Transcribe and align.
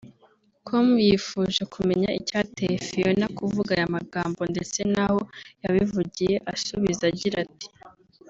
com 0.67 0.87
yifuje 1.07 1.61
kumenya 1.73 2.09
icyateye 2.19 2.75
Phionah 2.87 3.31
kuvuga 3.39 3.69
aya 3.77 3.93
magambo 3.97 4.41
ndetse 4.53 4.79
n'aho 4.93 5.19
yabivugiye 5.63 6.35
asubiza 6.53 7.03
agira 7.13 7.37
ati 7.45 7.67